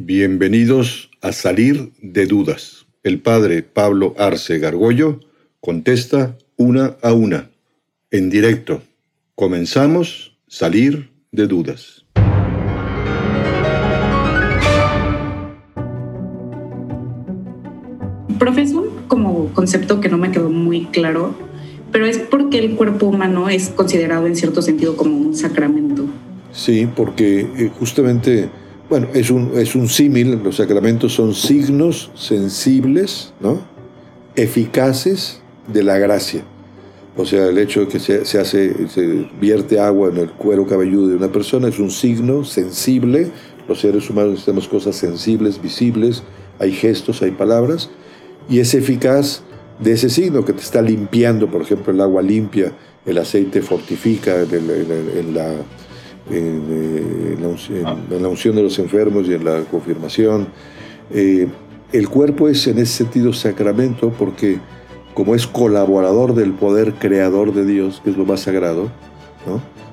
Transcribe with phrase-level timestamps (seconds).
[0.00, 2.86] Bienvenidos a Salir de Dudas.
[3.02, 5.18] El padre Pablo Arce Gargollo
[5.58, 7.50] contesta una a una,
[8.12, 8.80] en directo.
[9.34, 12.04] Comenzamos Salir de Dudas.
[18.38, 21.34] Profesor, como concepto que no me quedó muy claro,
[21.90, 26.04] pero es porque el cuerpo humano es considerado en cierto sentido como un sacramento.
[26.52, 28.48] Sí, porque eh, justamente
[28.88, 33.60] bueno, es un, es un símil, los sacramentos son signos sensibles, ¿no?
[34.34, 36.42] eficaces de la gracia.
[37.16, 40.66] O sea, el hecho de que se, se, hace, se vierte agua en el cuero
[40.66, 43.30] cabelludo de una persona es un signo sensible.
[43.66, 46.22] Los seres humanos necesitamos cosas sensibles, visibles,
[46.58, 47.90] hay gestos, hay palabras,
[48.48, 49.42] y es eficaz
[49.80, 52.72] de ese signo que te está limpiando, por ejemplo, el agua limpia,
[53.04, 55.52] el aceite fortifica en la
[56.30, 60.48] en, la unción, de los enfermos y en la confirmación.
[61.10, 61.48] Eh,
[61.92, 64.58] el cuerpo es en ese sentido sacramento porque
[65.14, 68.90] como es colaborador del poder creador de Dios, que es lo más sagrado,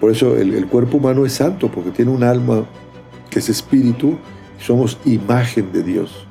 [0.00, 2.66] por eso el, cuerpo humano es santo, porque tiene un alma
[3.30, 4.18] que es espíritu,
[4.60, 6.26] y somos imagen de Dios.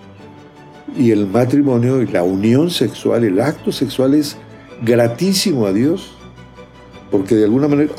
[0.95, 4.38] Y el matrimonio y la unión sexual, el acto sexual es
[4.83, 6.16] gratísimo a Dios,
[7.09, 7.92] porque de alguna manera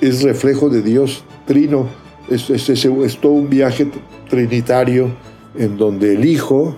[0.00, 1.88] es reflejo de Dios trino,
[2.30, 3.90] es, es, todo un viaje
[4.28, 5.10] trinitario
[5.58, 6.76] en donde el Hijo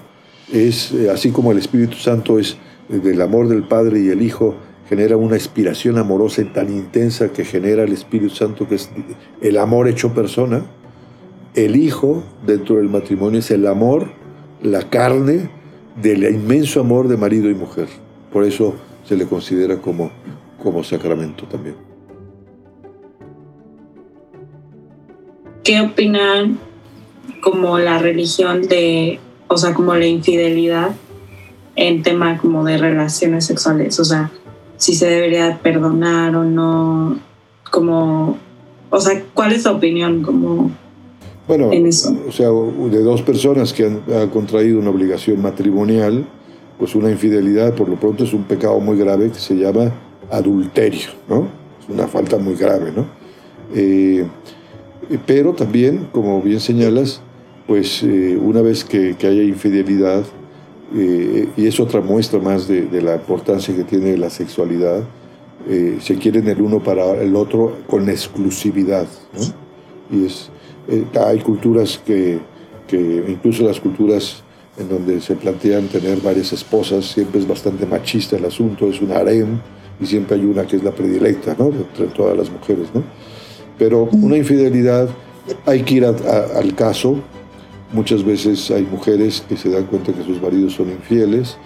[0.50, 2.56] es, eh, así como el Espíritu Santo es
[2.88, 4.54] eh, del amor del Padre y el Hijo
[4.88, 8.88] genera una inspiración amorosa tan intensa que genera el Espíritu Santo, que es
[9.42, 10.64] el amor hecho persona,
[11.54, 14.08] el Hijo dentro del matrimonio es el amor,
[14.62, 15.50] la carne
[16.00, 17.88] del inmenso amor de marido y mujer.
[18.32, 18.72] Por eso
[19.04, 20.10] se le considera como,
[20.62, 21.91] como sacramento también.
[25.64, 26.58] ¿Qué opinan
[27.42, 30.90] como la religión de, o sea, como la infidelidad
[31.76, 33.98] en tema como de relaciones sexuales?
[34.00, 34.30] O sea,
[34.76, 37.18] si se debería perdonar o no,
[37.70, 38.38] como,
[38.90, 40.70] o sea, ¿cuál es tu opinión como
[41.48, 46.24] bueno, o sea, de dos personas que han, contraído una obligación matrimonial,
[46.78, 49.92] pues una infidelidad por lo pronto es un pecado muy grave que se llama
[50.30, 51.48] adulterio, ¿no?
[51.80, 53.06] Es una falta muy grave, ¿no?
[53.74, 54.24] Eh,
[55.26, 57.20] pero también, como bien señalas,
[57.66, 60.24] pues eh, una vez que, haya infidelidad,
[60.94, 65.02] eh, y es otra muestra más de, la importancia que tiene la sexualidad,
[66.00, 69.06] se quieren el uno para el otro con exclusividad.
[70.10, 70.50] Y es,
[71.14, 72.40] hay culturas que,
[72.88, 74.42] que, incluso las culturas
[74.78, 79.12] en donde se plantean tener varias esposas, siempre es bastante machista el asunto, es un
[79.12, 79.60] harem,
[80.00, 81.66] y siempre hay una que es la predilecta, ¿no?
[81.66, 83.02] Entre todas las mujeres, ¿no?
[83.82, 85.08] Pero una infidelidad
[85.66, 87.16] hay que ir al caso.
[87.92, 91.56] Muchas veces hay mujeres que se dan cuenta que sus maridos son infieles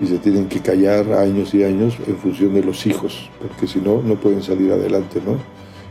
[0.00, 3.80] y se tienen que callar años y años en función de los hijos, porque si
[3.80, 5.36] no, no pueden salir adelante, ¿no?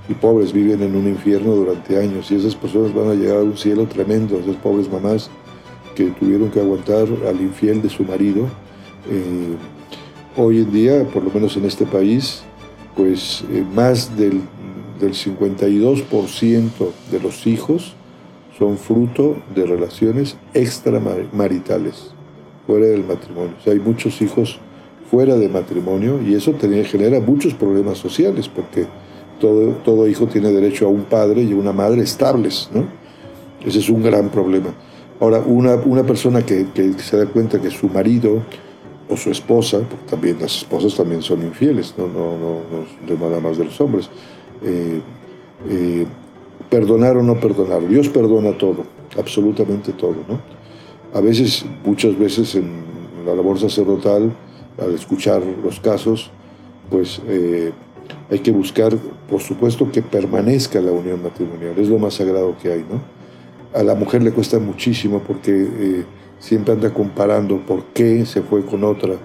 [0.08, 3.44] Y pobres viven en un infierno durante años y esas personas van a llegar a
[3.44, 5.30] un cielo tremendo, esas pobres mamás
[5.96, 8.46] que tuvieron que aguantar al infiel de su marido.
[9.12, 9.58] Eh,
[10.38, 12.42] hoy en día, por lo menos en este país,
[12.96, 14.40] pues eh, más del
[15.00, 16.70] del 52%
[17.12, 17.96] de los hijos
[18.58, 22.12] son fruto de relaciones extramaritales,
[22.68, 23.56] fuera del matrimonio.
[23.60, 24.60] O sea, hay muchos hijos
[25.10, 28.86] fuera de matrimonio y eso genera muchos problemas sociales porque
[29.40, 32.86] todo, todo hijo tiene derecho a un padre y una madre estables, ¿no?
[33.66, 34.74] Ese es un gran problema.
[35.20, 38.42] Ahora, una, una persona que, que, se da cuenta que su marido
[39.10, 43.40] o su esposa, porque también las esposas también son infieles, no, no, no, no nada
[43.40, 44.10] más de los hombres,
[44.64, 45.02] eh,
[45.70, 46.06] eh,
[46.70, 47.88] perdonar o no perdonar.
[47.88, 48.86] Dios perdona todo,
[49.18, 50.16] absolutamente todo.
[50.28, 50.40] ¿no?
[51.14, 52.72] A veces, muchas veces en
[53.26, 54.32] la labor sacerdotal,
[54.82, 56.32] al escuchar los casos,
[56.90, 57.72] pues eh,
[58.30, 58.96] hay que buscar,
[59.30, 61.74] por supuesto, que permanezca la unión matrimonial.
[61.78, 62.80] Es lo más sagrado que hay.
[62.80, 63.02] ¿no?
[63.80, 66.06] A la mujer le cuesta muchísimo porque
[66.40, 69.16] siempre anda comparando por qué se fue con otra,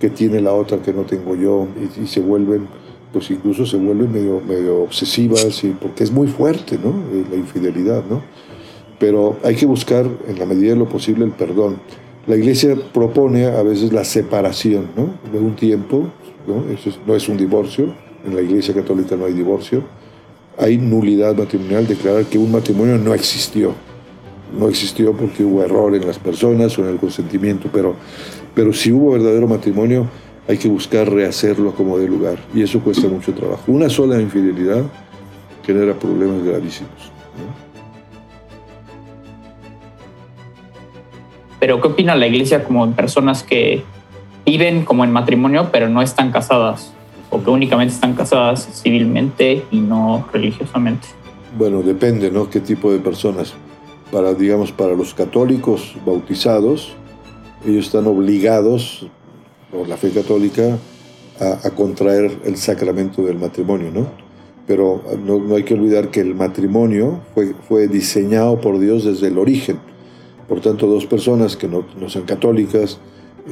[0.00, 1.66] qué tiene la otra que no tengo yo,
[2.02, 2.66] y se vuelven
[3.12, 6.90] pues incluso se vuelven medio, medio obsesivas, y, porque es muy fuerte, ¿no?
[7.12, 8.22] Eh, la infidelidad, ¿no?
[8.98, 11.76] Pero hay que buscar, en la medida de lo posible, el perdón.
[12.26, 15.14] La iglesia propone a veces la separación, ¿no?
[15.32, 16.08] De un tiempo,
[16.46, 16.72] ¿no?
[16.72, 17.92] Eso no es un divorcio,
[18.24, 19.82] en la iglesia católica no hay divorcio.
[20.58, 23.74] Hay nulidad matrimonial, declarar que un matrimonio no existió.
[24.58, 27.96] No existió porque hubo error en las personas o en el consentimiento, pero,
[28.54, 30.06] pero si hubo verdadero matrimonio,
[30.48, 33.64] hay que buscar rehacerlo como de lugar y eso cuesta mucho trabajo.
[33.68, 34.84] Una sola infidelidad
[35.64, 37.12] genera problemas gravísimos.
[41.62, 43.84] pero ¿qué opina la iglesia como en personas que
[44.44, 46.92] viven como en matrimonio pero no están casadas?
[47.30, 51.06] O que únicamente están casadas civilmente y no religiosamente.
[51.56, 52.50] Bueno, depende, ¿no?
[52.50, 53.54] ¿Qué tipo de personas?
[54.10, 56.96] Para, digamos, para los católicos bautizados,
[57.64, 59.06] ellos están obligados,
[59.72, 60.78] por la fe católica,
[61.40, 64.06] a, contraer el sacramento del matrimonio, ¿no?
[64.66, 69.38] Pero no, hay que olvidar que el matrimonio fue, fue diseñado por Dios desde el
[69.38, 69.78] origen.
[70.48, 72.98] Por tanto, dos personas que no, no sean católicas,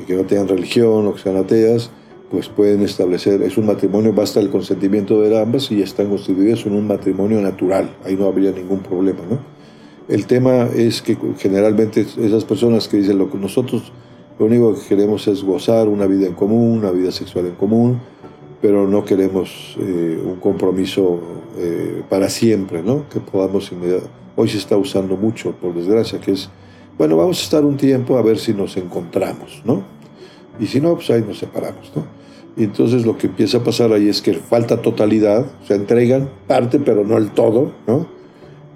[0.06, 1.90] que no tengan religión o que sean ateas,
[2.30, 6.74] pues pueden establecer, es un matrimonio, basta el consentimiento de ambas y están constituidas en
[6.74, 9.38] un matrimonio natural, ahí no habría ningún problema, ¿no?
[10.08, 13.92] El tema es que generalmente esas personas que dicen lo que nosotros
[14.40, 18.00] lo único que queremos es gozar una vida en común, una vida sexual en común,
[18.62, 21.20] pero no queremos eh, un compromiso
[21.58, 23.06] eh, para siempre, ¿no?
[23.10, 23.70] Que podamos
[24.36, 26.48] Hoy se está usando mucho, por desgracia, que es,
[26.96, 29.82] bueno, vamos a estar un tiempo a ver si nos encontramos, ¿no?
[30.58, 32.06] Y si no, pues ahí nos separamos, ¿no?
[32.56, 36.30] Y entonces lo que empieza a pasar ahí es que falta totalidad, o sea, entregan
[36.46, 38.06] parte, pero no el todo, ¿no?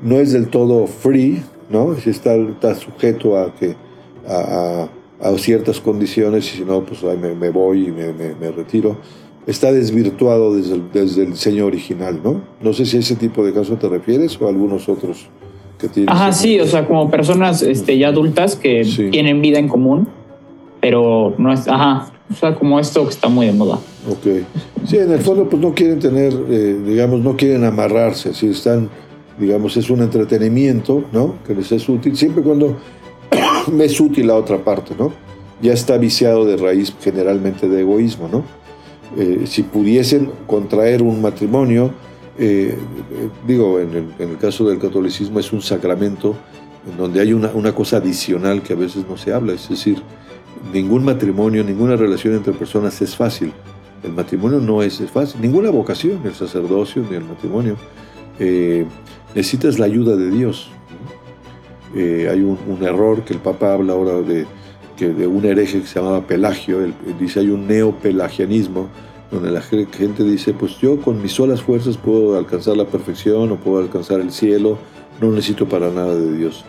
[0.03, 1.95] No es del todo free, ¿no?
[1.95, 3.75] Está, está sujeto a que
[5.39, 8.97] ciertas condiciones y si no, pues me, voy y me, retiro.
[9.47, 12.41] Está desvirtuado desde el, desde el diseño original, ¿no?
[12.63, 15.27] No sé si a ese tipo de caso te refieres o a algunos otros
[15.79, 16.11] que tienen.
[16.11, 20.09] Ajá, sí, o sea, como personas este, ya adultas que tienen vida en común,
[20.81, 23.79] pero no es, ajá, o sea, como esto que está muy de moda.
[24.09, 24.45] Ok.
[24.87, 28.89] Sí, en el fondo, pues no quieren tener, eh, digamos, no quieren amarrarse, si están,
[29.39, 31.35] digamos, es un entretenimiento, ¿no?
[31.47, 32.77] Que les es útil, siempre cuando
[33.73, 35.13] me es útil la otra parte, ¿no?
[35.61, 38.45] Ya está viciado de raíz generalmente de egoísmo, ¿no?
[39.17, 41.93] Eh, si pudiesen contraer un matrimonio,
[42.37, 42.77] eh,
[43.47, 46.35] digo, en el, caso del catolicismo es un sacramento
[46.91, 50.03] en donde hay una, cosa adicional que a veces no se habla, es decir,
[50.73, 53.53] ningún matrimonio, ninguna relación entre personas es fácil.
[54.03, 57.77] El matrimonio no es, fácil, ninguna vocación, el sacerdocio ni el matrimonio.
[58.39, 58.85] Eh,
[59.35, 60.71] necesitas la ayuda de Dios.
[61.95, 64.47] Eh, hay un, error que el Papa habla ahora de,
[64.97, 68.89] que de un hereje que se llamaba Pelagio, él, dice hay un neopelagianismo,
[69.31, 73.57] donde la gente dice, pues yo con mis solas fuerzas puedo alcanzar la perfección o
[73.57, 74.79] puedo alcanzar el cielo,
[75.21, 76.65] no necesito para nada de Dios.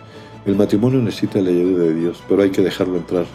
[0.46, 3.26] El matrimonio necesita la ayuda de Dios, pero hay que dejarlo entrar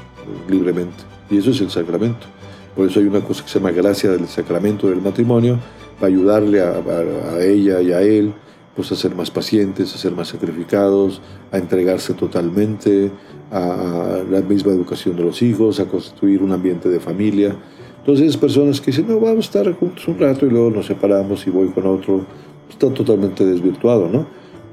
[0.50, 1.04] libremente.
[1.30, 2.28] Y eso es el sacramento.
[2.76, 5.60] Por eso hay una cosa que se llama gracia del sacramento del matrimonio,
[6.00, 8.34] para ayudarle a ella y a él
[8.76, 11.22] pues a ser más pacientes, a ser más sacrificados,
[11.52, 13.12] a entregarse totalmente
[13.52, 17.56] a la misma educación de los hijos, a constituir un ambiente de familia.
[18.00, 21.46] Entonces, personas que dicen, no, vamos a estar juntos un rato y luego nos separamos
[21.46, 22.26] y voy con otro,
[22.70, 24.26] está totalmente desvirtuado, ¿no?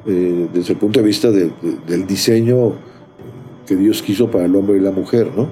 [0.07, 2.73] Eh, desde el punto de vista del diseño
[3.67, 5.51] que Dios quiso para el hombre y la mujer, ¿no?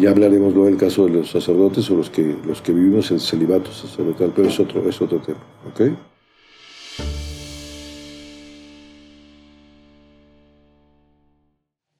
[0.00, 3.20] Ya hablaremos luego del caso de los sacerdotes o los que, los que vivimos el
[3.20, 6.15] celibato sacerdotal, pero es otro, es otro tema, ¿ok?